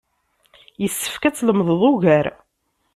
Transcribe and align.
Isefk 0.85 1.23
ad 1.23 1.35
tlemdeḍ 1.35 1.81
ugar. 1.91 2.25